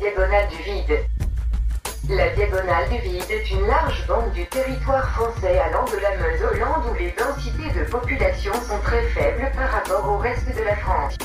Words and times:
Diagonale 0.00 0.48
du 0.48 0.62
vide. 0.62 0.98
La 2.08 2.30
diagonale 2.30 2.88
du 2.88 2.98
vide 3.00 3.30
est 3.30 3.50
une 3.50 3.66
large 3.66 4.06
bande 4.06 4.32
du 4.32 4.46
territoire 4.46 5.06
français 5.10 5.58
allant 5.58 5.84
de 5.84 5.98
la 5.98 6.16
Meuse 6.16 6.42
au 6.42 6.56
Land 6.56 6.90
où 6.90 6.94
les 6.94 7.12
densités 7.12 7.78
de 7.78 7.84
population 7.84 8.54
sont 8.54 8.78
très 8.82 9.02
faibles 9.08 9.52
par 9.54 9.70
rapport 9.70 10.08
au 10.10 10.16
reste 10.16 10.48
de 10.56 10.62
la 10.62 10.74
France. 10.76 11.18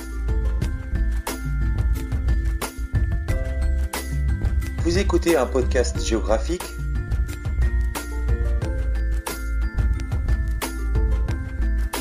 Vous 4.79 4.97
écoutez 4.97 5.37
un 5.37 5.45
podcast 5.45 5.97
géographique 6.05 6.65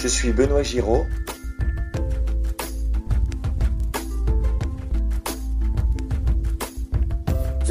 Je 0.01 0.09
suis 0.09 0.33
Benoît 0.33 0.65
Giraud. 0.65 1.07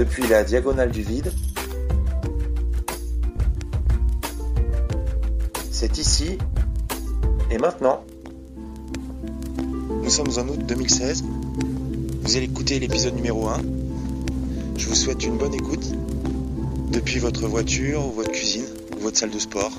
Depuis 0.04 0.28
la 0.28 0.44
diagonale 0.44 0.92
du 0.92 1.02
vide. 1.02 1.32
C'est 5.72 5.98
ici 5.98 6.38
et 7.50 7.58
maintenant. 7.58 8.04
Nous 10.04 10.10
sommes 10.10 10.28
en 10.38 10.50
août 10.50 10.60
2016. 10.66 11.24
Vous 12.22 12.36
allez 12.36 12.48
écouter 12.48 12.80
l'épisode 12.80 13.16
numéro 13.16 13.48
1. 13.48 13.62
Je 14.76 14.88
vous 14.90 14.96
souhaite 14.96 15.24
une 15.24 15.38
bonne 15.38 15.54
écoute 15.54 15.86
depuis 16.92 17.20
votre 17.20 17.48
voiture 17.48 18.02
votre 18.02 18.34
cuisine 18.34 18.66
ou 18.98 19.00
votre 19.00 19.18
salle 19.18 19.32
de 19.32 19.40
sport 19.40 19.72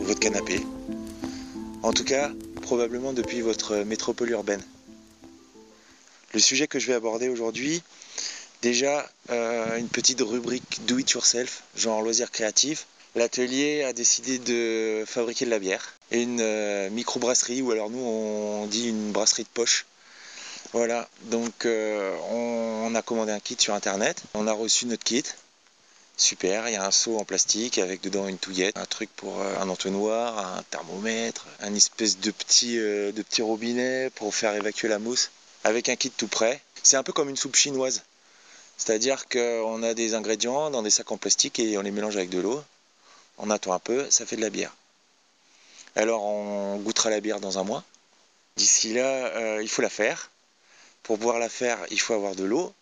votre 0.00 0.18
canapé. 0.18 0.62
En 1.82 1.92
tout 1.92 2.04
cas, 2.04 2.30
probablement 2.62 3.12
depuis 3.12 3.42
votre 3.42 3.84
métropole 3.84 4.30
urbaine. 4.30 4.62
Le 6.32 6.40
sujet 6.40 6.66
que 6.68 6.78
je 6.78 6.86
vais 6.86 6.94
aborder 6.94 7.28
aujourd'hui, 7.28 7.82
déjà 8.62 9.08
euh, 9.30 9.76
une 9.76 9.88
petite 9.88 10.20
rubrique 10.20 10.84
do 10.86 10.98
it 10.98 11.10
yourself, 11.10 11.62
genre 11.76 12.02
loisirs 12.02 12.30
créatifs. 12.30 12.86
L'atelier 13.14 13.84
a 13.84 13.92
décidé 13.92 14.38
de 14.38 15.04
fabriquer 15.06 15.44
de 15.44 15.50
la 15.50 15.58
bière 15.58 15.94
et 16.10 16.22
une 16.22 16.40
euh, 16.40 16.90
micro-brasserie, 16.90 17.62
ou 17.62 17.70
alors 17.70 17.90
nous 17.90 17.98
on 17.98 18.66
dit 18.66 18.88
une 18.88 19.12
brasserie 19.12 19.44
de 19.44 19.48
poche. 19.48 19.86
Voilà, 20.72 21.08
donc 21.24 21.64
euh, 21.64 22.14
on, 22.30 22.94
a 22.94 23.02
commandé 23.02 23.32
un 23.32 23.40
kit 23.40 23.56
sur 23.58 23.74
internet, 23.74 24.22
on 24.34 24.46
a 24.46 24.52
reçu 24.52 24.86
notre 24.86 25.04
kit, 25.04 25.24
Super, 26.16 26.68
il 26.68 26.72
y 26.72 26.76
a 26.76 26.84
un 26.84 26.90
seau 26.90 27.16
en 27.16 27.24
plastique 27.24 27.78
avec 27.78 28.00
dedans 28.00 28.26
une 28.26 28.38
touillette, 28.38 28.76
un 28.76 28.86
truc 28.86 29.08
pour 29.14 29.40
euh, 29.40 29.56
un 29.60 29.68
entonnoir, 29.68 30.38
un 30.38 30.62
thermomètre, 30.64 31.46
un 31.60 31.74
espèce 31.74 32.18
de 32.18 32.32
petit, 32.32 32.76
de 32.76 33.22
petit 33.22 33.40
robinet 33.40 34.10
pour 34.16 34.34
faire 34.34 34.52
évacuer 34.54 34.88
la 34.88 34.98
mousse, 34.98 35.30
avec 35.62 35.88
un 35.88 35.96
kit 35.96 36.10
tout 36.10 36.26
prêt. 36.26 36.60
C'est 36.82 36.96
un 36.96 37.04
peu 37.04 37.12
comme 37.12 37.28
une 37.28 37.36
soupe 37.36 37.54
chinoise. 37.56 38.02
C'est-à-dire 38.78 39.28
qu'on 39.28 39.82
a 39.82 39.92
des 39.92 40.14
ingrédients 40.14 40.70
dans 40.70 40.82
des 40.82 40.90
sacs 40.90 41.10
en 41.12 41.18
plastique 41.18 41.58
et 41.58 41.76
on 41.76 41.82
les 41.82 41.90
mélange 41.90 42.16
avec 42.16 42.30
de 42.30 42.38
l'eau. 42.38 42.62
On 43.36 43.50
attend 43.50 43.72
un 43.72 43.78
peu, 43.78 44.08
ça 44.10 44.24
fait 44.24 44.36
de 44.36 44.40
la 44.40 44.50
bière. 44.50 44.74
Alors 45.96 46.22
on 46.24 46.76
goûtera 46.76 47.10
la 47.10 47.20
bière 47.20 47.40
dans 47.40 47.58
un 47.58 47.64
mois. 47.64 47.84
D'ici 48.56 48.94
là, 48.94 49.26
euh, 49.36 49.62
il 49.62 49.68
faut 49.68 49.82
la 49.82 49.90
faire. 49.90 50.30
Pour 51.02 51.18
pouvoir 51.18 51.38
la 51.38 51.48
faire, 51.48 51.78
il 51.90 52.00
faut 52.00 52.14
avoir 52.14 52.34
de 52.34 52.44
l'eau. 52.44 52.72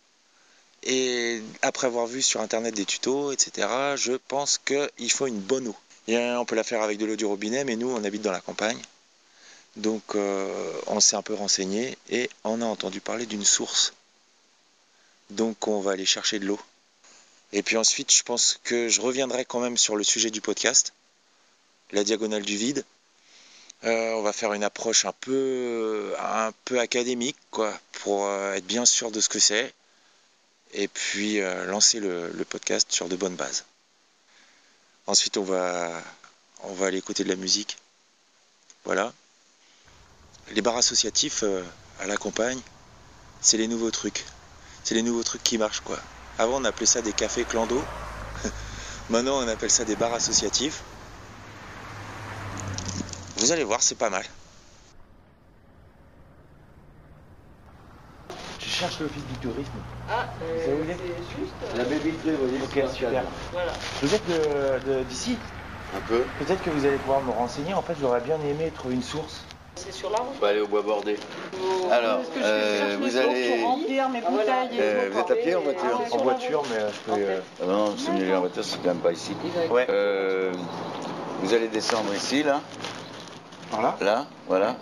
Et 0.82 1.42
après 1.62 1.86
avoir 1.86 2.06
vu 2.06 2.22
sur 2.22 2.40
internet 2.40 2.74
des 2.74 2.84
tutos, 2.84 3.32
etc., 3.32 3.68
je 3.96 4.12
pense 4.12 4.58
qu'il 4.58 5.10
faut 5.10 5.26
une 5.26 5.40
bonne 5.40 5.68
eau. 5.68 5.76
on 6.08 6.44
peut 6.44 6.54
la 6.54 6.64
faire 6.64 6.82
avec 6.82 6.98
de 6.98 7.06
l'eau 7.06 7.16
du 7.16 7.24
robinet, 7.24 7.64
mais 7.64 7.76
nous, 7.76 7.90
on 7.90 8.04
habite 8.04 8.22
dans 8.22 8.32
la 8.32 8.40
campagne. 8.40 8.80
Donc, 9.76 10.14
euh, 10.14 10.72
on 10.86 11.00
s'est 11.00 11.16
un 11.16 11.22
peu 11.22 11.34
renseigné 11.34 11.98
et 12.10 12.30
on 12.44 12.62
a 12.62 12.64
entendu 12.64 13.00
parler 13.00 13.26
d'une 13.26 13.44
source. 13.44 13.92
Donc, 15.30 15.68
on 15.68 15.80
va 15.80 15.92
aller 15.92 16.06
chercher 16.06 16.38
de 16.38 16.46
l'eau. 16.46 16.60
Et 17.52 17.62
puis 17.62 17.76
ensuite, 17.76 18.12
je 18.12 18.22
pense 18.22 18.60
que 18.64 18.88
je 18.88 19.00
reviendrai 19.00 19.44
quand 19.44 19.60
même 19.60 19.76
sur 19.76 19.96
le 19.96 20.04
sujet 20.04 20.30
du 20.30 20.40
podcast, 20.40 20.92
la 21.92 22.04
diagonale 22.04 22.42
du 22.42 22.56
vide. 22.56 22.84
Euh, 23.84 24.12
on 24.14 24.22
va 24.22 24.32
faire 24.32 24.52
une 24.52 24.64
approche 24.64 25.04
un 25.04 25.12
peu, 25.12 26.14
académique, 26.78 27.36
quoi, 27.50 27.78
pour 27.92 28.26
euh, 28.26 28.54
être 28.54 28.66
bien 28.66 28.84
sûr 28.84 29.10
de 29.10 29.20
ce 29.20 29.28
que 29.28 29.38
c'est 29.38 29.72
et 30.72 30.88
puis 30.88 31.40
euh, 31.40 31.64
lancer 31.66 32.00
le, 32.00 32.44
podcast 32.48 32.90
sur 32.90 33.08
de 33.08 33.16
bonnes 33.16 33.36
bases. 33.36 33.64
Ensuite, 35.06 35.36
on 35.36 35.44
va, 35.44 36.02
on 36.64 36.74
va 36.74 36.86
aller 36.86 36.98
écouter 36.98 37.22
de 37.22 37.28
la 37.28 37.36
musique. 37.36 37.76
Voilà. 38.84 39.12
Les 40.50 40.62
bars 40.62 40.76
associatifs 40.76 41.44
à 42.00 42.06
la 42.06 42.16
campagne, 42.16 42.60
c'est 43.40 43.56
les 43.56 43.68
nouveaux 43.68 43.90
trucs. 43.90 44.24
C'est 44.86 44.94
les 44.94 45.02
nouveaux 45.02 45.24
trucs 45.24 45.42
qui 45.42 45.58
marchent, 45.58 45.80
quoi. 45.80 45.98
Avant, 46.38 46.60
on 46.60 46.64
appelait 46.64 46.86
ça 46.86 47.02
des 47.02 47.12
cafés 47.12 47.44
clando. 47.44 47.84
Maintenant, 49.10 49.38
on 49.42 49.48
appelle 49.48 49.68
ça 49.72 49.84
des 49.84 49.96
bars 49.96 50.14
associatifs. 50.14 50.84
Vous 53.38 53.50
allez 53.50 53.64
voir, 53.64 53.82
c'est 53.82 53.96
pas 53.96 54.10
mal. 54.10 54.24
Je 58.60 58.68
cherche 58.68 59.00
l'office 59.00 59.24
du 59.24 59.34
tourisme. 59.38 59.72
Ah, 60.08 60.28
euh, 60.44 60.84
c'est 60.86 61.36
juste. 61.36 61.52
La 61.76 61.82
baie 61.82 61.98
vitrée, 61.98 62.36
vous 62.36 62.46
voyez, 62.46 62.88
super. 62.94 63.24
Voilà. 63.50 63.72
Vous 64.02 64.14
êtes 64.14 64.28
de- 64.28 64.92
de- 64.98 65.02
d'ici 65.02 65.36
Un 65.96 66.00
peu. 66.02 66.24
Peut-être 66.38 66.62
que 66.62 66.70
vous 66.70 66.86
allez 66.86 66.98
pouvoir 66.98 67.22
me 67.22 67.32
renseigner. 67.32 67.74
En 67.74 67.82
fait, 67.82 67.96
j'aurais 68.00 68.20
bien 68.20 68.40
aimé 68.40 68.70
trouver 68.72 68.94
une 68.94 69.02
source. 69.02 69.40
C'est 69.76 69.92
sur 69.92 70.10
la 70.10 70.18
route. 70.18 70.36
On 70.38 70.40
va 70.40 70.48
aller 70.48 70.60
au 70.60 70.66
bois 70.66 70.80
bordé. 70.82 71.18
Faut- 71.52 71.90
Alors, 71.90 72.20
Est-ce 72.20 72.30
que 72.30 72.40
je 72.40 72.44
euh, 72.46 72.96
vous 72.98 73.16
allez- 73.18 73.48
mes 74.10 74.22
Ah, 74.24 74.30
voilà. 74.30 74.52
Euh, 74.72 75.08
vous 75.12 75.18
êtes 75.18 75.30
à 75.30 75.34
pied 75.36 75.54
ou 75.54 75.58
en 75.58 75.62
voiture 75.62 75.82
Ah, 75.92 76.02
En 76.02 76.08
sur 76.08 76.16
la 76.16 76.22
voiture, 76.22 76.64
mais 76.70 76.76
euh, 76.76 76.92
je 76.92 77.00
peux. 77.00 77.12
euh, 77.12 77.40
Ah 77.60 77.66
non, 77.66 77.94
c'est 77.96 78.10
mieux 78.12 78.34
en 78.34 78.40
voiture, 78.40 78.64
c'est 78.64 78.78
quand 78.78 78.88
même 78.88 78.98
pas 78.98 79.12
ici. 79.12 79.36
Ouais. 79.70 79.86
Euh, 79.90 80.54
vous 81.42 81.52
allez 81.54 81.68
descendre 81.68 82.14
ici, 82.14 82.42
là, 82.42 82.62
Par 83.70 83.82
là? 83.82 83.96
Là, 84.00 84.26
voilà. 84.46 84.76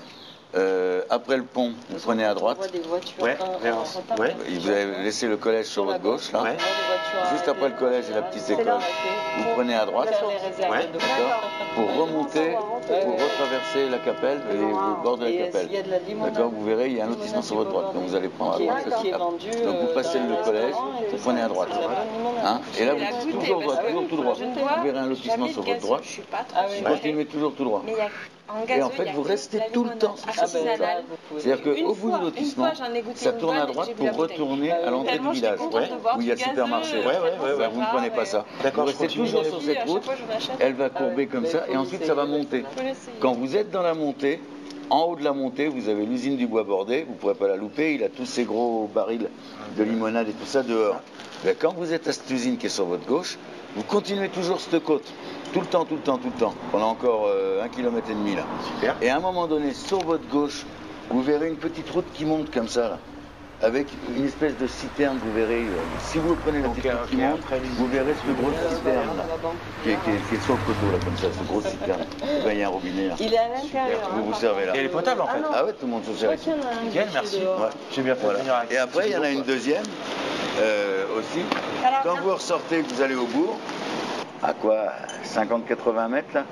Euh, 0.56 1.02
après 1.10 1.36
le 1.36 1.42
pont, 1.44 1.72
vous 1.90 1.98
prenez 1.98 2.24
à 2.24 2.32
droite. 2.34 2.56
voit 2.58 2.68
des 2.68 2.78
voitures 2.80 3.20
Ouais, 3.22 3.36
en- 3.40 3.58
vers- 3.58 3.76
en 3.76 3.82
retard. 3.82 4.18
ouais. 4.20 4.36
Et 4.48 4.58
Vous 4.58 4.68
avez 4.68 5.02
laissé 5.02 5.26
le 5.26 5.36
collège 5.36 5.66
sur 5.66 5.84
votre 5.84 6.00
gauche, 6.00 6.30
là. 6.32 6.42
Ouais. 6.42 6.56
Juste 7.32 7.48
après 7.48 7.70
le 7.70 7.74
collège 7.74 8.04
et 8.10 8.14
la 8.14 8.22
petite 8.22 8.48
école. 8.50 8.66
Vous 9.38 9.44
prenez 9.54 9.74
à 9.74 9.84
droite 9.86 10.14
pour 11.74 11.96
remonter, 11.96 12.52
pour 12.52 13.12
retraverser 13.14 13.88
la 13.90 13.98
capelle, 13.98 14.42
et 14.52 14.54
le 14.56 15.02
bord 15.02 15.18
de 15.18 15.24
la 15.24 15.32
capelle. 15.44 15.68
D'accord 16.22 16.50
Vous 16.50 16.64
verrez, 16.64 16.86
il 16.88 16.96
y 16.98 17.00
a 17.00 17.04
un 17.04 17.08
lotissement 17.08 17.42
sur 17.42 17.56
votre 17.56 17.70
droite. 17.70 17.92
Donc 17.92 18.04
vous 18.04 18.14
allez 18.14 18.28
prendre 18.28 18.54
à 18.54 18.58
droite. 18.58 18.84
Donc 19.64 19.76
vous 19.80 19.94
passez 19.94 20.18
le 20.20 20.44
collège, 20.44 20.74
vous 21.10 21.18
prenez 21.18 21.40
à 21.40 21.48
droite. 21.48 21.70
Hein 22.44 22.60
et 22.78 22.84
là, 22.84 22.94
vous 22.94 22.98
goûter, 23.00 23.38
toujours 23.46 23.60
droit, 23.60 23.76
tout 24.08 24.16
droit. 24.16 24.34
Vous 24.34 24.84
verrez 24.84 24.98
un 24.98 25.06
lotissement 25.06 25.48
sur 25.48 25.62
votre 25.62 25.80
droite. 25.80 26.02
Je 26.04 26.08
suis 26.10 26.22
pas 26.22 26.44
trop 26.48 26.60
oui, 26.68 26.76
Vous 26.80 26.88
continuez 26.88 27.26
toujours 27.26 27.54
tout 27.54 27.64
droit. 27.64 27.82
Et 28.68 28.82
en 28.82 28.90
fait, 28.90 29.10
vous 29.12 29.22
restez 29.22 29.58
tout 29.72 29.84
le 29.84 29.96
temps 29.96 30.16
sur 30.16 30.34
cette. 30.46 30.82
C'est-à-dire 31.38 31.62
qu'au 31.62 31.94
bout 31.94 32.10
du 32.18 32.24
lotissement, 32.24 32.70
ça 33.14 33.32
tourne 33.32 33.56
à 33.56 33.66
droite 33.66 33.94
pour 33.94 34.12
retourner 34.14 34.70
à 34.70 34.90
l'entrée 34.90 35.18
du 35.18 35.30
village, 35.30 35.58
où 35.60 36.20
il 36.20 36.26
y 36.26 36.30
a 36.30 36.34
le 36.34 36.40
supermarché. 36.40 37.00
Vous 37.00 37.80
ne 37.80 37.86
prenez 37.86 38.10
pas 38.10 38.24
ça. 38.26 38.44
D'accord, 38.62 38.84
Vous 38.84 38.90
restez 38.90 39.08
toujours 39.08 39.44
sur 39.44 39.62
cette 39.62 39.88
route. 39.88 40.02
Elle 40.60 40.74
va 40.74 40.90
courber 40.90 41.26
comme 41.26 41.46
ça 41.46 41.64
et 41.70 41.76
ensuite 41.76 42.04
ça 42.04 42.14
va 42.14 42.26
monter. 42.26 42.64
Quand 43.20 43.32
vous 43.32 43.56
êtes 43.56 43.70
dans 43.70 43.82
la 43.82 43.94
montée, 43.94 44.40
en 44.90 45.02
haut 45.02 45.16
de 45.16 45.24
la 45.24 45.32
montée, 45.32 45.68
vous 45.68 45.88
avez 45.88 46.04
l'usine 46.06 46.36
du 46.36 46.46
bois 46.46 46.64
bordé, 46.64 47.04
vous 47.06 47.14
ne 47.14 47.18
pourrez 47.18 47.34
pas 47.34 47.48
la 47.48 47.56
louper, 47.56 47.94
il 47.94 48.04
a 48.04 48.08
tous 48.08 48.26
ces 48.26 48.44
gros 48.44 48.90
barils 48.94 49.28
de 49.76 49.82
limonade 49.82 50.28
et 50.28 50.32
tout 50.32 50.46
ça 50.46 50.62
dehors. 50.62 51.00
Mais 51.44 51.54
quand 51.54 51.74
vous 51.74 51.92
êtes 51.92 52.08
à 52.08 52.12
cette 52.12 52.30
usine 52.30 52.56
qui 52.56 52.66
est 52.66 52.70
sur 52.70 52.86
votre 52.86 53.06
gauche, 53.06 53.38
vous 53.76 53.82
continuez 53.82 54.28
toujours 54.28 54.60
cette 54.60 54.82
côte, 54.84 55.12
tout 55.52 55.60
le 55.60 55.66
temps, 55.66 55.84
tout 55.84 55.96
le 55.96 56.00
temps, 56.00 56.18
tout 56.18 56.30
le 56.32 56.40
temps, 56.40 56.54
pendant 56.70 56.90
encore 56.90 57.26
euh, 57.26 57.62
un 57.62 57.68
kilomètre 57.68 58.10
et 58.10 58.14
demi 58.14 58.34
là. 58.36 58.44
Super. 58.74 58.96
Et 59.02 59.08
à 59.08 59.16
un 59.16 59.20
moment 59.20 59.46
donné, 59.46 59.74
sur 59.74 59.98
votre 59.98 60.26
gauche, 60.28 60.64
vous 61.10 61.22
verrez 61.22 61.48
une 61.48 61.56
petite 61.56 61.90
route 61.90 62.06
qui 62.14 62.24
monte 62.24 62.50
comme 62.50 62.68
ça 62.68 62.88
là. 62.88 62.98
Avec 63.62 63.86
une 64.14 64.26
espèce 64.26 64.56
de 64.58 64.66
citerne, 64.66 65.18
vous 65.24 65.32
verrez, 65.32 65.62
euh, 65.62 65.76
si 66.00 66.18
vous 66.18 66.34
prenez 66.34 66.60
la 66.60 66.68
petite 66.68 66.90
qui 67.08 67.16
monte, 67.16 67.40
vous 67.76 67.86
verrez 67.86 68.12
cette 68.14 68.36
grosse 68.36 68.56
citerne 68.76 69.16
là, 69.16 69.24
qui 69.82 69.90
est, 69.90 69.96
qui 70.04 70.10
est- 70.10 70.28
qui 70.28 70.34
est 70.34 70.44
sur 70.44 70.54
le 70.54 70.58
coteau 70.66 70.90
là, 70.92 70.98
comme 71.02 71.16
ça, 71.16 71.28
cette 71.32 71.46
grosse 71.46 71.64
citerne. 71.68 72.02
Et 72.22 72.44
ben, 72.44 72.52
il 72.52 72.58
y 72.58 72.62
a 72.62 72.66
un 72.66 72.70
robinet 72.70 73.08
là. 73.08 73.14
Il 73.20 73.32
est 73.32 73.38
à 73.38 73.48
l'intérieur. 73.48 74.00
Vous 74.12 74.18
hein, 74.18 74.22
vous 74.24 74.30
par 74.32 74.40
servez 74.40 74.66
là. 74.66 74.74
Et 74.74 74.78
elle 74.80 74.84
est 74.86 74.88
potable 74.88 75.20
en 75.22 75.26
fait. 75.28 75.38
non. 75.40 75.48
Ah 75.54 75.64
ouais, 75.64 75.72
tout 75.72 75.86
le 75.86 75.92
monde 75.92 76.04
se 76.04 76.12
sert 76.14 76.34
ici. 76.34 76.50
crois 76.50 76.54
qu'il 76.54 76.62
y 76.62 76.66
en 76.66 76.68
a 76.68 76.80
un 76.80 76.84
Nickel, 76.84 77.08
merci. 77.14 77.36
Ouais. 77.38 77.68
J'ai 77.92 78.02
bien 78.02 78.14
fait 78.16 78.26
venir 78.26 78.54
avec 78.54 78.72
Et 78.72 78.76
après, 78.78 79.08
il 79.08 79.12
y 79.12 79.16
en 79.16 79.22
a 79.22 79.30
une 79.30 79.42
deuxième 79.42 79.84
euh, 80.58 81.04
aussi. 81.18 81.40
Quand 82.02 82.16
vous 82.22 82.34
ressortez, 82.34 82.82
que 82.82 82.92
vous 82.92 83.02
allez 83.02 83.14
au 83.14 83.26
bourg, 83.26 83.56
à 84.42 84.52
quoi? 84.52 84.88
50-80 85.24 86.08
mètres 86.08 86.28
là, 86.34 86.44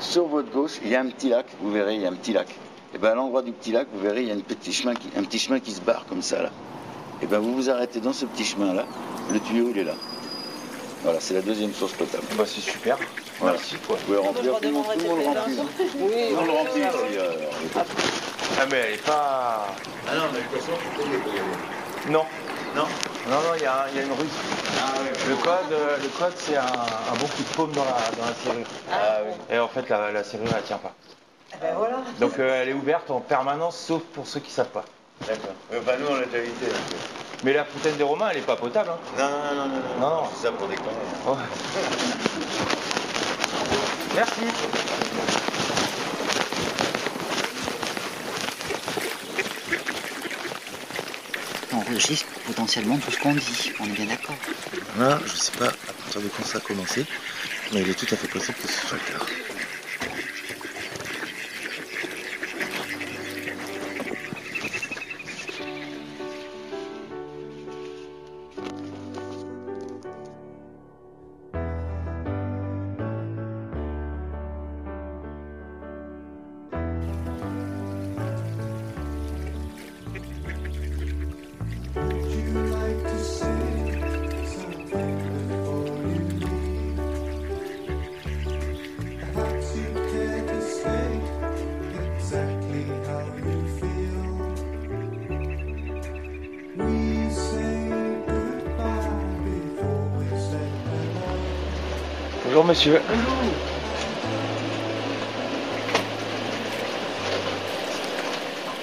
sur 0.00 0.26
votre 0.28 0.50
gauche, 0.50 0.78
il 0.82 0.90
y 0.90 0.96
a 0.96 1.00
un 1.00 1.06
petit 1.08 1.28
lac. 1.28 1.46
Vous 1.60 1.70
verrez, 1.70 1.96
il 1.96 2.00
y 2.02 2.06
a 2.06 2.08
un 2.08 2.14
petit 2.14 2.32
lac. 2.32 2.46
Et 2.94 2.98
ben 2.98 3.10
à 3.10 3.14
l'endroit 3.14 3.42
du 3.42 3.52
petit 3.52 3.72
lac, 3.72 3.88
vous 3.92 4.00
verrez, 4.00 4.22
il 4.22 4.28
y 4.28 4.30
a 4.30 4.34
une 4.34 4.42
petit 4.42 4.72
chemin 4.72 4.94
qui, 4.94 5.08
un 5.16 5.22
petit 5.24 5.38
chemin 5.38 5.58
qui 5.60 5.72
se 5.72 5.80
barre 5.80 6.04
comme 6.08 6.22
ça 6.22 6.42
là. 6.42 6.50
Et 7.22 7.26
ben 7.26 7.38
vous 7.38 7.54
vous 7.54 7.70
arrêtez 7.70 8.00
dans 8.00 8.12
ce 8.12 8.24
petit 8.24 8.44
chemin 8.44 8.72
là. 8.72 8.84
Le 9.32 9.40
tuyau, 9.40 9.70
il 9.70 9.78
est 9.78 9.84
là. 9.84 9.94
Voilà, 11.02 11.20
c'est 11.20 11.34
la 11.34 11.42
deuxième 11.42 11.72
source 11.72 11.92
potable. 11.92 12.24
Bah, 12.38 12.44
c'est 12.46 12.60
super. 12.60 12.96
Voilà. 13.38 13.56
Merci 13.56 13.76
quoi. 13.86 13.96
Vous 13.96 14.04
pouvez 14.06 14.18
remplir, 14.18 14.54
tout 14.58 14.62
le 14.62 14.70
monde, 14.70 14.84
tout 14.94 15.00
le 15.00 15.08
monde 15.08 15.18
le 15.18 15.26
remplit. 15.26 15.60
hein. 15.60 15.64
Oui, 15.98 16.12
Tout 16.30 16.40
le 16.40 16.46
le 16.46 16.52
remplit 16.52 16.82
euh, 17.18 17.32
Ah, 18.60 18.64
mais 18.70 18.76
elle 18.76 18.94
est 18.94 19.04
pas. 19.04 19.66
Ah 20.08 20.14
non, 20.16 20.22
mais 20.32 20.38
de 20.38 20.44
toute 20.44 20.60
façon, 20.60 20.72
Non. 22.10 22.24
Non 22.74 22.82
Non, 23.28 23.36
non, 23.36 23.54
il 23.56 23.62
y, 23.62 23.66
a 23.66 23.86
une 24.02 24.12
ruse. 24.12 24.30
Ah, 24.80 24.92
le 25.28 25.36
code, 25.36 25.72
euh, 25.72 25.96
le 26.02 26.08
code 26.08 26.32
c'est 26.36 26.56
un, 26.56 26.62
bon 27.18 27.26
coup 27.26 27.42
de 27.42 27.54
paume 27.56 27.72
dans 27.72 27.84
la, 27.84 27.90
dans 28.18 28.26
la 28.26 28.34
serrure. 28.34 28.66
Ah, 28.90 29.18
Et 29.52 29.58
en 29.58 29.68
fait, 29.68 29.88
la, 29.88 30.10
la 30.10 30.24
serrure, 30.24 30.48
elle 30.56 30.62
tient 30.62 30.78
pas. 30.78 30.92
Eh 31.54 31.60
ben 31.60 31.74
voilà. 31.76 31.96
Donc 32.20 32.38
euh, 32.38 32.62
elle 32.62 32.68
est 32.70 32.74
ouverte 32.74 33.10
en 33.10 33.20
permanence, 33.20 33.78
sauf 33.78 34.02
pour 34.02 34.26
ceux 34.26 34.40
qui 34.40 34.50
savent 34.50 34.68
pas. 34.68 34.84
D'accord. 35.26 35.54
Enfin, 35.70 35.92
nous, 36.00 36.06
on 36.10 36.14
l'a 36.16 36.26
déjà 36.26 36.38
évité. 36.38 36.66
Mais 37.44 37.52
la 37.52 37.64
fontaine 37.64 37.96
des 37.96 38.02
Romains, 38.02 38.28
elle 38.30 38.38
est 38.38 38.40
pas 38.40 38.56
potable. 38.56 38.90
Hein. 38.90 38.98
Non, 39.18 39.30
non, 39.30 39.54
non, 39.54 39.66
non, 39.66 39.74
non. 39.74 40.00
Non, 40.00 40.22
non. 40.22 40.28
C'est 40.34 40.46
ça 40.46 40.52
pour 40.52 40.66
déconner. 40.66 40.90
Oh. 41.26 41.36
Merci. 44.14 44.40
On 51.72 51.76
enregistre 51.78 52.26
potentiellement 52.46 52.98
tout 52.98 53.10
ce 53.10 53.18
qu'on 53.18 53.32
dit, 53.34 53.72
on 53.80 53.84
est 53.84 53.88
bien 53.88 54.06
d'accord. 54.06 54.36
Là, 54.98 55.18
je 55.26 55.36
sais 55.36 55.52
pas 55.52 55.66
à 55.66 55.92
partir 56.02 56.20
de 56.20 56.28
quand 56.28 56.44
ça 56.44 56.58
a 56.58 56.60
commencé, 56.60 57.04
mais 57.72 57.80
il 57.82 57.90
est 57.90 57.94
tout 57.94 58.06
à 58.12 58.16
fait 58.16 58.28
possible 58.28 58.56
que 58.58 58.68
ce 58.68 58.86
soit 58.86 58.96
le 58.96 59.18
cas. 59.18 59.24
Bonjour 102.54 102.68
monsieur. 102.68 103.00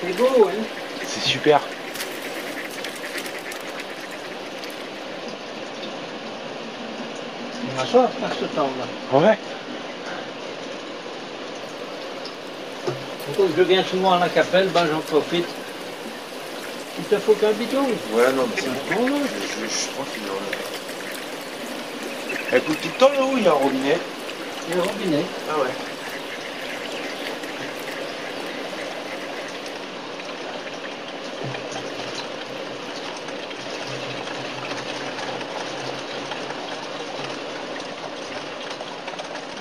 C'est 0.01 0.17
beau, 0.17 0.25
hein 0.49 0.63
C'est 1.07 1.21
super. 1.21 1.61
On 7.63 7.77
m'assoit 7.77 8.03
à 8.03 8.29
ce 8.37 8.43
temps-là. 8.53 9.19
Ouais. 9.19 9.37
Comme 13.37 13.53
je 13.55 13.63
viens 13.63 13.85
souvent 13.85 14.11
à 14.11 14.19
la 14.19 14.27
capelle, 14.27 14.67
ben 14.67 14.85
j'en 14.91 14.99
profite. 14.99 15.47
Il 16.99 17.05
te 17.05 17.17
faut 17.19 17.35
qu'un 17.35 17.53
bidon. 17.53 17.83
Ouais, 18.11 18.33
non, 18.33 18.49
mais 18.53 18.61
c'est 18.61 18.95
bon. 18.95 19.07
Je, 19.07 19.65
je, 19.65 19.85
je 19.85 19.87
crois 19.93 20.05
qu'il 20.13 20.23
est 20.23 20.60
Elle 22.53 22.61
coule 22.63 22.75
tout 22.75 22.89
le 22.89 22.99
temps 22.99 23.11
là 23.13 23.23
où 23.23 23.37
il 23.37 23.43
y 23.43 23.47
a 23.47 23.51
un 23.51 23.53
robinet 23.53 23.97
le 24.75 24.81
robinet. 24.81 25.25
Ah 25.49 25.59
ouais. 25.59 25.69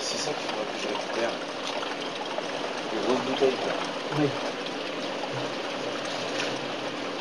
C'est 0.01 0.19
ça 0.19 0.31
qu'il 0.33 0.47
faudra 0.49 0.65
que 0.65 0.79
je 0.83 0.89
récupère. 0.89 1.31
Les 2.93 3.01
grosses 3.01 3.25
bouteilles 3.27 3.57
quoi. 3.63 3.73
Oui. 4.19 4.29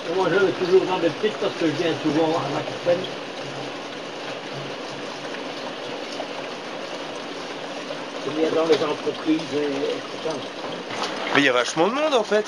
Et 0.10 0.16
moi, 0.16 0.28
je 0.32 0.46
vais 0.46 0.52
toujours 0.54 0.86
dans 0.86 0.98
des 1.00 1.10
petites 1.10 1.38
parce 1.38 1.54
que 1.54 1.68
je 1.68 1.72
viens 1.72 1.94
souvent 2.04 2.40
à 2.40 2.50
la 2.56 2.62
capelle. 2.62 3.29
Dans 8.56 8.66
les 8.66 8.84
entreprises 8.84 9.54
et, 9.54 9.66
et 9.66 10.00
tout 10.00 10.18
ça. 10.24 10.32
Mais 11.36 11.42
il 11.42 11.46
y 11.46 11.50
a 11.50 11.54
vachement 11.54 11.88
de 11.88 11.94
monde 11.94 12.14
en 12.14 12.24
fait. 12.24 12.46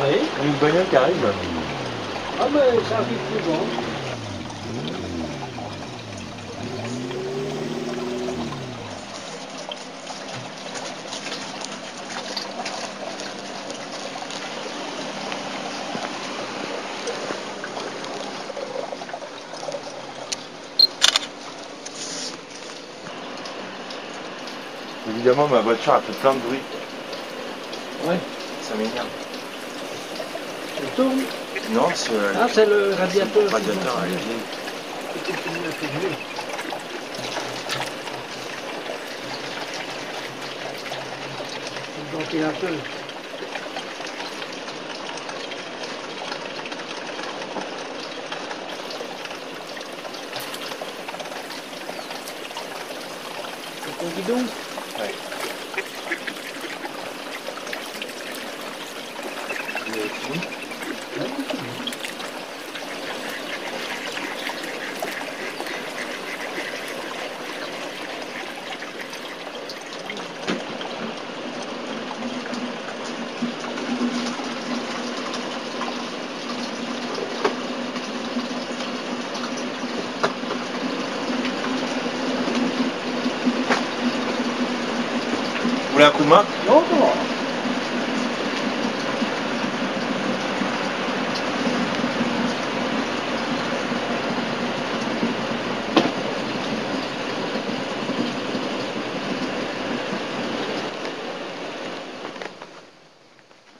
Oui. 0.00 0.18
Une 0.42 0.52
bagnole 0.54 0.88
qui 0.88 0.96
arrive. 0.96 1.32
Ah, 2.40 2.48
mais 2.52 2.82
ça 2.88 2.96
arrive 2.96 3.18
souvent. 3.44 3.60
Évidemment, 25.32 25.48
ma 25.48 25.62
voiture 25.62 25.94
a 25.94 26.00
fait 26.02 26.12
plein 26.20 26.34
de 26.34 26.40
bruit. 26.40 26.58
Oui. 28.04 28.16
Ça 28.60 28.74
m'énerve. 28.74 29.06
Elle 30.78 30.88
tourne. 30.90 31.22
Non, 31.70 31.88
c'est 31.94 32.12
euh, 32.12 32.34
Ah, 32.38 32.46
c'est 32.52 32.66
le 32.66 32.92
radiateur. 32.92 33.42
le 33.42 33.48
radiateur. 33.48 33.96
elle 34.04 34.12
est 34.12 34.16
vieille. 34.16 35.52
Le 42.12 42.18
ventilateur. 42.18 42.70
Ton 53.98 54.06
guidon 54.16 54.38
Ouais. 54.98 55.14
Vous 59.86 59.92
avez 59.94 60.08
fini 60.08 60.40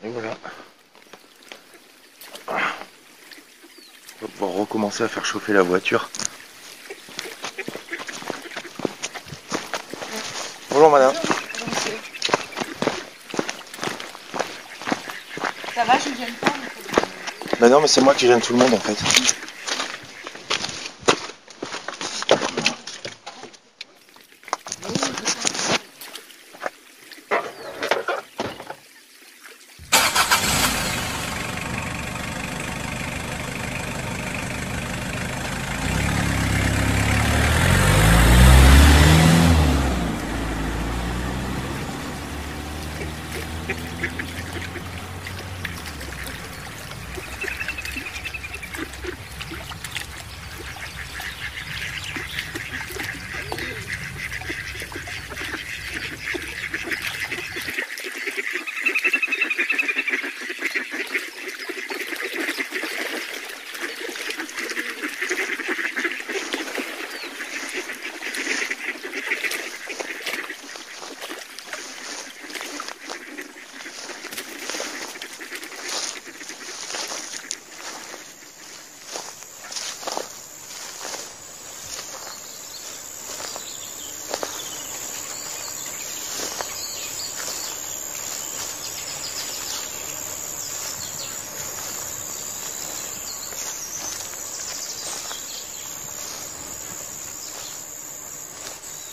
Et 0.05 0.09
voilà. 0.09 0.35
On 2.49 2.53
va 2.53 4.29
pouvoir 4.29 4.51
recommencer 4.53 5.05
à 5.05 5.09
faire 5.09 5.25
chauffer 5.25 5.53
la 5.53 5.63
voiture. 5.63 6.09
Bonjour 10.71 10.91
madame. 10.91 11.15
Ça 15.75 15.85
va, 15.85 15.99
je 15.99 16.09
ne 16.11 16.15
gêne 16.17 16.35
pas. 16.35 16.53
Bah 17.63 17.69
non 17.69 17.81
mais 17.81 17.87
c'est 17.87 18.01
moi 18.01 18.13
qui 18.13 18.27
gêne 18.27 18.41
tout 18.41 18.55
le 18.55 18.59
monde 18.59 18.75
en 18.75 18.79
fait. 18.81 18.99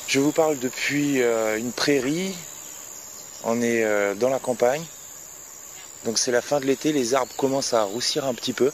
Je 0.10 0.20
vous 0.20 0.32
parle 0.32 0.58
depuis 0.58 1.22
euh, 1.22 1.60
une 1.60 1.72
prairie. 1.72 2.34
On 3.44 3.62
est 3.62 3.84
euh, 3.84 4.16
dans 4.16 4.30
la 4.30 4.40
campagne. 4.40 4.84
Donc 6.04 6.18
c'est 6.18 6.32
la 6.32 6.42
fin 6.42 6.60
de 6.60 6.66
l'été, 6.66 6.92
les 6.92 7.14
arbres 7.14 7.32
commencent 7.36 7.76
à 7.76 7.84
roussir 7.84 8.26
un 8.26 8.34
petit 8.34 8.54
peu. 8.54 8.72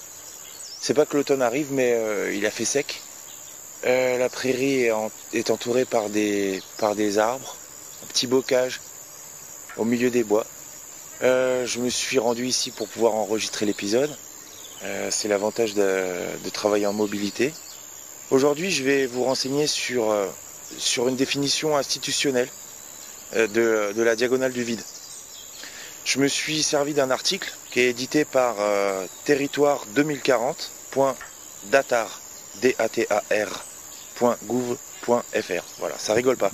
C'est 0.80 0.94
pas 0.94 1.06
que 1.06 1.18
l'automne 1.18 1.42
arrive, 1.42 1.74
mais 1.74 1.92
euh, 1.92 2.34
il 2.34 2.46
a 2.46 2.51
fait 2.51 2.63
sec. 2.63 3.01
la 3.84 4.30
prairie 4.30 4.86
est, 5.34 5.50
entourée 5.50 5.84
par 5.84 6.08
des, 6.10 6.63
par 6.77 6.96
des 6.96 7.18
arbres, 7.18 7.58
un 8.04 8.08
petit 8.08 8.27
bocage 8.27 8.80
au 9.75 9.84
milieu 9.84 10.10
des 10.10 10.24
bois. 10.24 10.46
je 11.20 11.80
me 11.80 11.89
suis 11.89 12.18
rendu 12.18 12.46
ici 12.46 12.72
pour 12.72 12.88
pouvoir 12.88 13.13
enregistrer 13.15 13.65
l'épisode. 13.65 14.15
c'est 15.10 15.27
l'avantage 15.27 15.74
de, 15.74 16.50
travailler 16.54 16.88
en 16.88 16.94
mobilité. 16.94 17.54
Aujourd'hui, 18.32 18.72
je 18.72 18.84
vais 18.84 19.06
vous 19.06 19.25
renseigner 19.25 19.68
sur 19.68 20.15
sur 20.78 21.08
une 21.08 21.16
définition 21.16 21.78
institutionnelle 21.78 22.50
euh, 23.36 23.94
de, 23.94 24.02
la 24.02 24.16
diagonale 24.16 24.54
du 24.54 24.64
vide. 24.64 24.82
Je 26.04 26.18
me 26.20 26.28
suis 26.28 26.64
servi 26.64 26.94
d'un 26.94 27.12
article 27.12 27.54
qui 27.72 27.80
est 27.80 27.90
édité 27.90 28.26
par 28.26 28.56
euh, 28.60 29.06
territoire 29.26 29.86
2040.datar, 29.96 32.22
Voilà, 35.80 35.98
ça 35.98 36.14
rigole 36.14 36.38
pas. 36.38 36.52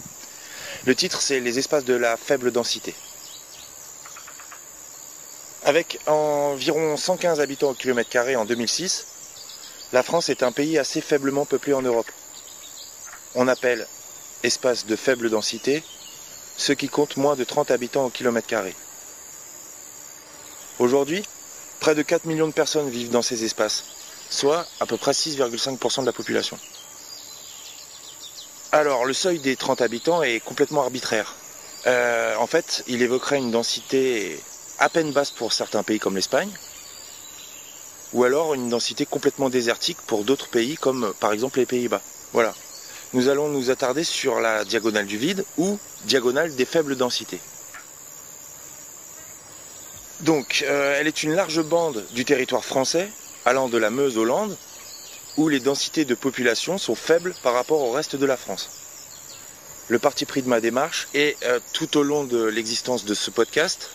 Le 0.85 0.95
titre, 0.95 1.21
c'est 1.21 1.39
Les 1.39 1.59
espaces 1.59 1.85
de 1.85 1.93
la 1.93 2.17
faible 2.17 2.51
densité. 2.51 2.95
Avec 5.63 5.99
environ 6.07 6.97
115 6.97 7.39
habitants 7.39 7.69
au 7.69 7.75
kilomètre 7.75 8.09
carré 8.09 8.35
en 8.35 8.45
2006, 8.45 9.05
la 9.93 10.01
France 10.01 10.29
est 10.29 10.41
un 10.41 10.51
pays 10.51 10.79
assez 10.79 11.01
faiblement 11.01 11.45
peuplé 11.45 11.73
en 11.73 11.83
Europe. 11.83 12.09
On 13.35 13.47
appelle 13.47 13.87
espace 14.43 14.85
de 14.85 14.95
faible 14.95 15.29
densité, 15.29 15.83
ceux 16.57 16.73
qui 16.75 16.89
comptent 16.89 17.17
moins 17.17 17.35
de 17.35 17.43
30 17.43 17.71
habitants 17.71 18.05
au 18.05 18.09
kilomètre 18.09 18.47
carré. 18.47 18.75
Aujourd'hui, 20.79 21.23
près 21.79 21.95
de 21.95 22.01
4 22.01 22.25
millions 22.25 22.47
de 22.47 22.53
personnes 22.53 22.89
vivent 22.89 23.11
dans 23.11 23.21
ces 23.21 23.43
espaces, 23.43 23.83
soit 24.29 24.65
à 24.79 24.85
peu 24.85 24.97
près 24.97 25.11
6,5% 25.11 26.01
de 26.01 26.05
la 26.05 26.13
population. 26.13 26.57
Alors, 28.71 29.05
le 29.05 29.13
seuil 29.13 29.39
des 29.39 29.55
30 29.55 29.81
habitants 29.81 30.23
est 30.23 30.39
complètement 30.39 30.81
arbitraire. 30.81 31.35
Euh, 31.87 32.35
en 32.37 32.47
fait, 32.47 32.83
il 32.87 33.01
évoquerait 33.01 33.37
une 33.37 33.51
densité 33.51 34.39
à 34.79 34.89
peine 34.89 35.11
basse 35.11 35.31
pour 35.31 35.51
certains 35.51 35.83
pays 35.83 35.99
comme 35.99 36.15
l'Espagne, 36.15 36.51
ou 38.13 38.23
alors 38.23 38.53
une 38.53 38.69
densité 38.69 39.05
complètement 39.05 39.49
désertique 39.49 39.97
pour 40.07 40.23
d'autres 40.23 40.49
pays 40.49 40.75
comme 40.75 41.13
par 41.19 41.33
exemple 41.33 41.59
les 41.59 41.65
Pays-Bas. 41.65 42.01
Voilà 42.33 42.53
nous 43.13 43.27
allons 43.27 43.49
nous 43.49 43.69
attarder 43.69 44.03
sur 44.03 44.39
la 44.39 44.63
diagonale 44.65 45.05
du 45.05 45.17
vide 45.17 45.45
ou 45.57 45.77
diagonale 46.05 46.55
des 46.55 46.65
faibles 46.65 46.95
densités. 46.95 47.39
Donc, 50.21 50.63
euh, 50.67 50.97
elle 50.99 51.07
est 51.07 51.23
une 51.23 51.33
large 51.33 51.61
bande 51.61 52.05
du 52.13 52.25
territoire 52.25 52.63
français, 52.63 53.09
allant 53.43 53.69
de 53.69 53.77
la 53.77 53.89
Meuse 53.89 54.17
aux 54.17 54.25
Landes, 54.25 54.55
où 55.37 55.49
les 55.49 55.59
densités 55.59 56.05
de 56.05 56.13
population 56.15 56.77
sont 56.77 56.95
faibles 56.95 57.33
par 57.41 57.53
rapport 57.53 57.81
au 57.81 57.91
reste 57.91 58.15
de 58.15 58.25
la 58.25 58.37
France. 58.37 58.69
Le 59.87 59.97
parti 59.99 60.25
pris 60.25 60.41
de 60.41 60.47
ma 60.47 60.61
démarche 60.61 61.07
est, 61.13 61.35
euh, 61.43 61.59
tout 61.73 61.97
au 61.97 62.03
long 62.03 62.23
de 62.23 62.43
l'existence 62.43 63.03
de 63.03 63.13
ce 63.13 63.31
podcast, 63.31 63.89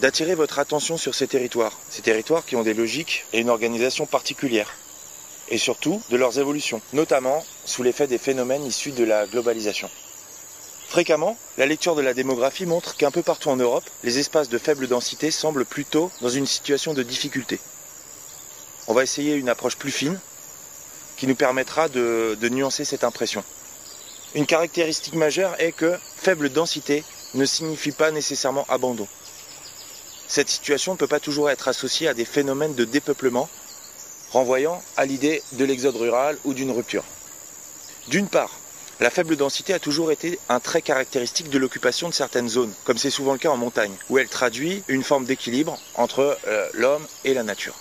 d'attirer 0.00 0.34
votre 0.34 0.58
attention 0.58 0.98
sur 0.98 1.14
ces 1.14 1.26
territoires, 1.26 1.78
ces 1.88 2.02
territoires 2.02 2.44
qui 2.44 2.56
ont 2.56 2.62
des 2.62 2.74
logiques 2.74 3.24
et 3.32 3.40
une 3.40 3.50
organisation 3.50 4.06
particulière 4.06 4.68
et 5.48 5.58
surtout 5.58 6.02
de 6.10 6.16
leurs 6.16 6.38
évolutions, 6.38 6.80
notamment 6.92 7.44
sous 7.64 7.82
l'effet 7.82 8.06
des 8.06 8.18
phénomènes 8.18 8.64
issus 8.64 8.92
de 8.92 9.04
la 9.04 9.26
globalisation. 9.26 9.90
Fréquemment, 10.88 11.36
la 11.58 11.66
lecture 11.66 11.96
de 11.96 12.02
la 12.02 12.14
démographie 12.14 12.66
montre 12.66 12.96
qu'un 12.96 13.10
peu 13.10 13.22
partout 13.22 13.48
en 13.48 13.56
Europe, 13.56 13.88
les 14.04 14.18
espaces 14.18 14.48
de 14.48 14.58
faible 14.58 14.86
densité 14.86 15.30
semblent 15.30 15.64
plutôt 15.64 16.10
dans 16.20 16.28
une 16.28 16.46
situation 16.46 16.94
de 16.94 17.02
difficulté. 17.02 17.58
On 18.86 18.94
va 18.94 19.02
essayer 19.02 19.34
une 19.34 19.48
approche 19.48 19.76
plus 19.76 19.90
fine 19.90 20.20
qui 21.16 21.26
nous 21.26 21.34
permettra 21.34 21.88
de, 21.88 22.36
nuancer 22.50 22.84
cette 22.84 23.04
impression. 23.04 23.42
Une 24.34 24.46
caractéristique 24.46 25.14
majeure 25.14 25.54
est 25.60 25.72
que 25.72 25.98
faible 26.16 26.50
densité 26.50 27.02
ne 27.34 27.44
signifie 27.44 27.92
pas 27.92 28.10
nécessairement 28.10 28.66
abandon. 28.68 29.08
Cette 30.28 30.48
situation 30.48 30.92
ne 30.92 30.98
peut 30.98 31.06
pas 31.06 31.20
toujours 31.20 31.50
être 31.50 31.68
associée 31.68 32.08
à 32.08 32.14
des 32.14 32.24
phénomènes 32.24 32.74
de 32.74 32.84
dépeuplement 32.84 33.48
renvoyant 34.32 34.82
à 34.96 35.06
l'idée 35.06 35.42
de 35.52 35.64
l'exode 35.64 35.96
rural 35.96 36.36
ou 36.44 36.54
d'une 36.54 36.70
rupture. 36.70 37.04
D'une 38.08 38.28
part, 38.28 38.50
la 39.00 39.10
faible 39.10 39.36
densité 39.36 39.72
a 39.72 39.78
toujours 39.78 40.12
été 40.12 40.38
un 40.48 40.60
trait 40.60 40.82
caractéristique 40.82 41.48
de 41.48 41.58
l'occupation 41.58 42.08
de 42.08 42.14
certaines 42.14 42.48
zones, 42.48 42.72
comme 42.84 42.98
c'est 42.98 43.10
souvent 43.10 43.32
le 43.32 43.38
cas 43.38 43.50
en 43.50 43.56
montagne, 43.56 43.94
où 44.08 44.18
elle 44.18 44.28
traduit 44.28 44.82
une 44.88 45.02
forme 45.02 45.24
d'équilibre 45.24 45.78
entre 45.94 46.38
euh, 46.46 46.68
l'homme 46.74 47.06
et 47.24 47.34
la 47.34 47.42
nature. 47.42 47.74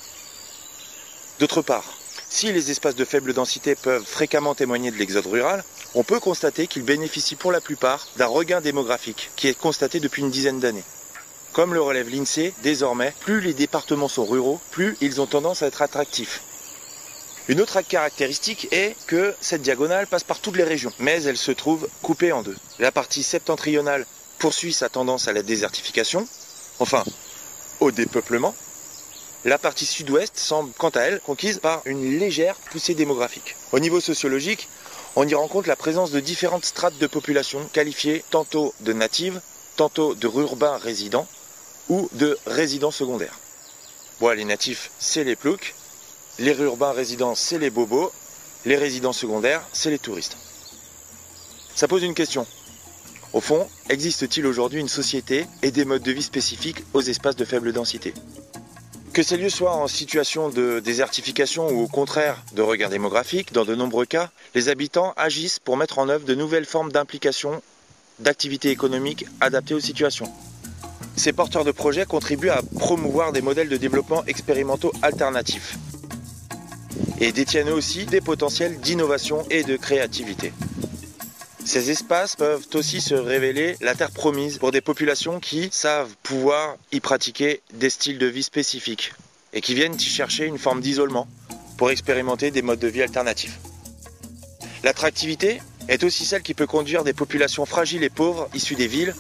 D'autre 1.39 1.61
part, 1.61 1.97
si 2.29 2.51
les 2.51 2.71
espaces 2.71 2.95
de 2.95 3.05
faible 3.05 3.33
densité 3.33 3.75
peuvent 3.75 4.05
fréquemment 4.05 4.55
témoigner 4.55 4.91
de 4.91 4.97
l'exode 4.97 5.27
rural, 5.27 5.63
on 5.93 6.03
peut 6.03 6.19
constater 6.19 6.67
qu'ils 6.67 6.83
bénéficient 6.83 7.35
pour 7.35 7.51
la 7.51 7.61
plupart 7.61 8.07
d'un 8.17 8.25
regain 8.25 8.61
démographique 8.61 9.29
qui 9.35 9.47
est 9.47 9.57
constaté 9.57 9.99
depuis 9.99 10.23
une 10.23 10.31
dizaine 10.31 10.59
d'années. 10.59 10.83
Comme 11.51 11.75
le 11.75 11.81
relève 11.81 12.09
l'INSEE, 12.09 12.53
désormais, 12.63 13.13
plus 13.19 13.39
les 13.41 13.53
départements 13.53 14.07
sont 14.07 14.25
ruraux, 14.25 14.59
plus 14.71 14.97
ils 15.01 15.21
ont 15.21 15.27
tendance 15.27 15.61
à 15.61 15.67
être 15.67 15.83
attractifs. 15.83 16.41
Une 17.49 17.59
autre 17.59 17.81
caractéristique 17.81 18.69
est 18.71 18.95
que 19.05 19.35
cette 19.41 19.61
diagonale 19.61 20.07
passe 20.07 20.23
par 20.23 20.39
toutes 20.39 20.55
les 20.55 20.63
régions, 20.63 20.93
mais 20.99 21.23
elle 21.23 21.37
se 21.37 21.51
trouve 21.51 21.89
coupée 22.01 22.31
en 22.31 22.41
deux. 22.41 22.55
La 22.79 22.91
partie 22.91 23.21
septentrionale 23.21 24.05
poursuit 24.39 24.71
sa 24.71 24.87
tendance 24.87 25.27
à 25.27 25.33
la 25.33 25.43
désertification, 25.43 26.25
enfin 26.79 27.03
au 27.81 27.91
dépeuplement. 27.91 28.55
La 29.43 29.57
partie 29.57 29.85
sud-ouest 29.85 30.37
semble 30.37 30.71
quant 30.77 30.89
à 30.89 31.01
elle 31.01 31.19
conquise 31.19 31.59
par 31.59 31.81
une 31.83 32.17
légère 32.17 32.55
poussée 32.71 32.93
démographique. 32.93 33.57
Au 33.73 33.79
niveau 33.79 33.99
sociologique, 33.99 34.69
on 35.17 35.27
y 35.27 35.35
rencontre 35.35 35.67
la 35.67 35.75
présence 35.75 36.11
de 36.11 36.21
différentes 36.21 36.63
strates 36.63 36.97
de 36.97 37.07
population 37.07 37.59
qualifiées 37.73 38.23
tantôt 38.29 38.73
de 38.79 38.93
natives, 38.93 39.41
tantôt 39.75 40.15
de 40.15 40.27
rurbains 40.27 40.77
résidents, 40.77 41.27
ou 41.89 42.07
de 42.13 42.37
résidents 42.45 42.91
secondaires. 42.91 43.37
Bon, 44.21 44.29
les 44.29 44.45
natifs, 44.45 44.91
c'est 44.97 45.25
les 45.25 45.35
ploucs, 45.35 45.75
les 46.39 46.53
urbains 46.59 46.91
résidents, 46.91 47.35
c'est 47.35 47.59
les 47.59 47.69
bobos, 47.69 48.11
les 48.65 48.75
résidents 48.75 49.13
secondaires, 49.13 49.61
c'est 49.71 49.89
les 49.91 49.99
touristes. 49.99 50.37
Ça 51.75 51.87
pose 51.87 52.03
une 52.03 52.13
question. 52.15 52.45
Au 53.33 53.41
fond, 53.41 53.67
existe-t-il 53.89 54.45
aujourd'hui 54.45 54.79
une 54.79 54.87
société 54.87 55.45
et 55.63 55.71
des 55.71 55.85
modes 55.85 56.03
de 56.03 56.11
vie 56.11 56.23
spécifiques 56.23 56.83
aux 56.93 57.01
espaces 57.01 57.35
de 57.35 57.45
faible 57.45 57.73
densité? 57.73 58.13
Que 59.11 59.21
ces 59.21 59.37
lieux 59.37 59.49
soient 59.49 59.75
en 59.75 59.87
situation 59.87 60.49
de 60.49 60.79
désertification 60.79 61.67
ou 61.69 61.83
au 61.83 61.87
contraire 61.87 62.43
de 62.53 62.63
regain 62.63 62.89
démographique, 62.89 63.53
dans 63.53 63.65
de 63.65 63.75
nombreux 63.75 64.05
cas, 64.05 64.31
les 64.55 64.69
habitants 64.69 65.13
agissent 65.17 65.59
pour 65.59 65.77
mettre 65.77 65.99
en 65.99 66.09
œuvre 66.09 66.25
de 66.25 66.33
nouvelles 66.33 66.65
formes 66.65 66.91
d'implication, 66.91 67.61
d'activités 68.19 68.71
économiques 68.71 69.25
adaptées 69.39 69.75
aux 69.75 69.79
situations. 69.79 70.31
Ces 71.15 71.31
porteurs 71.31 71.63
de 71.63 71.71
projets 71.71 72.05
contribuent 72.05 72.49
à 72.49 72.61
promouvoir 72.79 73.33
des 73.33 73.41
modèles 73.41 73.69
de 73.69 73.77
développement 73.77 74.25
expérimentaux 74.25 74.93
alternatifs 75.03 75.77
et 77.23 77.31
détiennent 77.31 77.69
aussi 77.69 78.05
des 78.05 78.19
potentiels 78.19 78.81
d'innovation 78.81 79.45
et 79.49 79.63
de 79.63 79.77
créativité. 79.77 80.51
Ces 81.63 81.89
espaces 81.89 82.35
peuvent 82.35 82.67
aussi 82.73 82.99
se 82.99 83.15
révéler 83.15 83.77
la 83.79 83.95
terre 83.95 84.11
promise 84.11 84.57
pour 84.57 84.71
des 84.71 84.81
populations 84.81 85.39
qui 85.39 85.69
savent 85.71 86.13
pouvoir 86.21 86.75
y 86.91 86.99
pratiquer 86.99 87.61
des 87.73 87.89
styles 87.89 88.17
de 88.17 88.25
vie 88.25 88.43
spécifiques 88.43 89.13
et 89.53 89.61
qui 89.61 89.73
viennent 89.73 89.95
y 89.95 89.99
chercher 90.01 90.45
une 90.47 90.57
forme 90.57 90.81
d'isolement 90.81 91.29
pour 91.77 91.91
expérimenter 91.91 92.51
des 92.51 92.61
modes 92.61 92.79
de 92.79 92.89
vie 92.89 93.03
alternatifs. 93.03 93.57
L'attractivité 94.83 95.61
est 95.87 96.03
aussi 96.03 96.25
celle 96.25 96.43
qui 96.43 96.53
peut 96.53 96.67
conduire 96.67 97.05
des 97.05 97.13
populations 97.13 97.65
fragiles 97.65 98.03
et 98.03 98.09
pauvres 98.09 98.49
issues 98.53 98.75
des 98.75 98.87
villes 98.87 99.15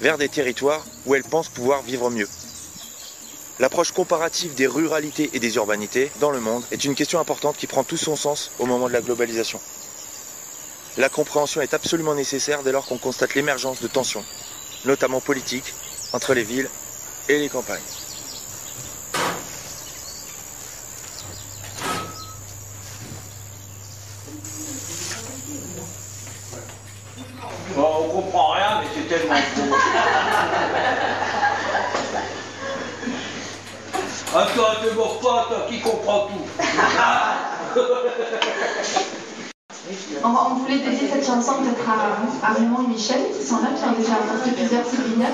vers 0.00 0.16
des 0.16 0.28
territoires 0.28 0.86
où 1.06 1.16
elles 1.16 1.24
pensent 1.24 1.48
pouvoir 1.48 1.82
vivre 1.82 2.08
mieux. 2.08 2.28
L'approche 3.60 3.90
comparative 3.90 4.54
des 4.54 4.68
ruralités 4.68 5.30
et 5.32 5.40
des 5.40 5.56
urbanités 5.56 6.12
dans 6.20 6.30
le 6.30 6.38
monde 6.38 6.62
est 6.70 6.84
une 6.84 6.94
question 6.94 7.18
importante 7.18 7.56
qui 7.56 7.66
prend 7.66 7.82
tout 7.82 7.96
son 7.96 8.14
sens 8.14 8.52
au 8.60 8.66
moment 8.66 8.86
de 8.86 8.92
la 8.92 9.00
globalisation. 9.00 9.60
La 10.96 11.08
compréhension 11.08 11.60
est 11.60 11.74
absolument 11.74 12.14
nécessaire 12.14 12.62
dès 12.62 12.70
lors 12.70 12.86
qu'on 12.86 12.98
constate 12.98 13.34
l'émergence 13.34 13.80
de 13.80 13.88
tensions, 13.88 14.24
notamment 14.84 15.20
politiques, 15.20 15.74
entre 16.12 16.34
les 16.34 16.44
villes 16.44 16.70
et 17.28 17.40
les 17.40 17.48
campagnes. 17.48 17.80
Bon, 27.74 28.04
on 28.04 28.08
comprend 28.08 28.52
rien, 28.52 28.82
mais 28.82 28.88
c'est 28.94 29.08
tellement 29.08 29.34
beau. 29.56 29.68
Toi, 34.46 34.76
te 34.80 34.94
mords 34.94 35.18
pas, 35.18 35.46
toi 35.48 35.66
qui 35.68 35.80
comprends 35.80 36.28
tout? 36.28 36.44
On, 40.22 40.28
on 40.28 40.54
voulait 40.56 40.78
dédier 40.78 41.08
cette 41.08 41.24
chanson 41.24 41.62
peut-être 41.62 41.88
à, 41.88 42.46
à 42.46 42.52
Raymond 42.52 42.84
et 42.84 42.88
Michel, 42.88 43.20
qui 43.36 43.42
sont 43.44 43.56
là, 43.62 43.68
qui 43.76 43.84
ont 43.84 43.92
déjà 43.92 44.14
apporté 44.14 44.50
plusieurs 44.50 44.84
souvenirs. 44.84 45.28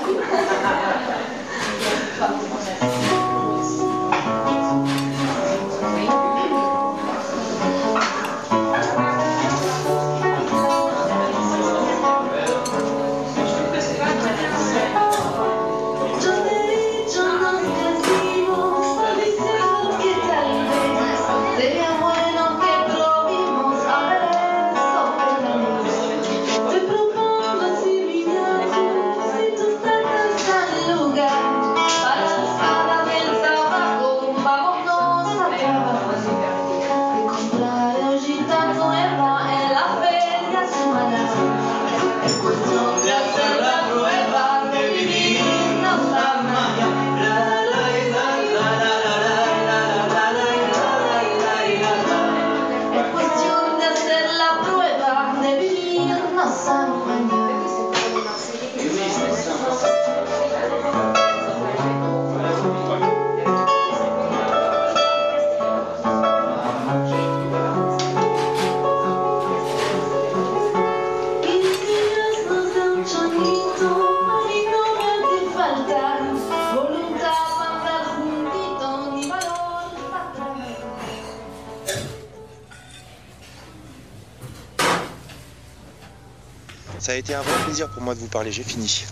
Ça 87.05 87.11
a 87.11 87.15
été 87.17 87.35
un 87.35 87.43
vrai 87.43 87.65
plaisir 87.65 87.87
pour 87.91 88.01
moi 88.01 88.15
de 88.15 88.19
vous 88.19 88.27
parler, 88.27 88.51
j'ai 88.51 88.63
fini. 88.63 89.05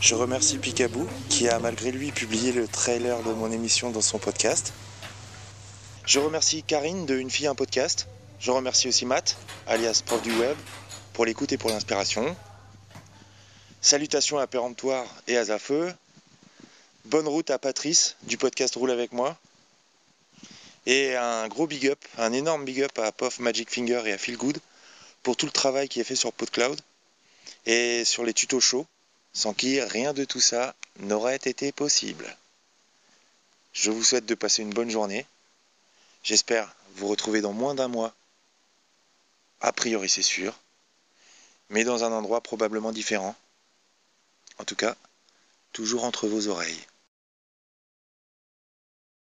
Je 0.00 0.16
remercie 0.16 0.58
Picaboo 0.58 1.06
qui 1.28 1.48
a 1.48 1.60
malgré 1.60 1.92
lui 1.92 2.10
publié 2.10 2.50
le 2.50 2.66
trailer 2.66 3.22
de 3.22 3.30
mon 3.30 3.52
émission 3.52 3.92
dans 3.92 4.00
son 4.00 4.18
podcast. 4.18 4.72
Je 6.04 6.18
remercie 6.18 6.64
Karine 6.64 7.06
de 7.06 7.14
Une 7.14 7.30
fille 7.30 7.46
un 7.46 7.54
podcast. 7.54 8.08
Je 8.40 8.50
remercie 8.50 8.88
aussi 8.88 9.06
Matt, 9.06 9.36
alias 9.68 10.02
prof 10.04 10.20
du 10.20 10.32
web, 10.32 10.56
pour 11.12 11.24
l'écoute 11.24 11.52
et 11.52 11.58
pour 11.58 11.70
l'inspiration. 11.70 12.36
Salutations 13.80 14.38
à 14.38 14.48
Péremptoire 14.48 15.06
et 15.28 15.36
à 15.36 15.44
Zafeu. 15.44 15.94
Bonne 17.04 17.28
route 17.28 17.50
à 17.50 17.58
Patrice 17.60 18.16
du 18.24 18.36
podcast 18.36 18.74
Roule 18.74 18.90
avec 18.90 19.12
moi. 19.12 19.36
Et 20.86 21.14
un 21.14 21.46
gros 21.46 21.68
big 21.68 21.86
up, 21.86 22.00
un 22.18 22.32
énorme 22.32 22.64
big 22.64 22.82
up 22.82 22.98
à 22.98 23.12
Pof 23.12 23.38
Magic 23.38 23.70
Finger 23.70 24.02
et 24.06 24.12
à 24.12 24.18
Feel 24.18 24.36
Good 24.36 24.58
pour 25.22 25.36
tout 25.36 25.46
le 25.46 25.52
travail 25.52 25.88
qui 25.88 26.00
est 26.00 26.04
fait 26.04 26.16
sur 26.16 26.32
PodCloud 26.32 26.80
et 27.66 28.04
sur 28.04 28.24
les 28.24 28.34
tutos 28.34 28.60
chauds, 28.60 28.86
sans 29.32 29.54
qui 29.54 29.80
rien 29.80 30.12
de 30.12 30.24
tout 30.24 30.40
ça 30.40 30.74
n'aurait 30.98 31.36
été 31.36 31.72
possible. 31.72 32.36
Je 33.72 33.90
vous 33.90 34.04
souhaite 34.04 34.26
de 34.26 34.34
passer 34.34 34.62
une 34.62 34.74
bonne 34.74 34.90
journée. 34.90 35.26
J'espère 36.22 36.74
vous 36.96 37.08
retrouver 37.08 37.40
dans 37.40 37.52
moins 37.52 37.74
d'un 37.74 37.88
mois. 37.88 38.14
A 39.60 39.72
priori, 39.72 40.08
c'est 40.08 40.22
sûr. 40.22 40.58
Mais 41.70 41.84
dans 41.84 42.04
un 42.04 42.12
endroit 42.12 42.42
probablement 42.42 42.92
différent. 42.92 43.34
En 44.58 44.64
tout 44.64 44.76
cas, 44.76 44.96
toujours 45.72 46.04
entre 46.04 46.28
vos 46.28 46.48
oreilles. 46.48 46.86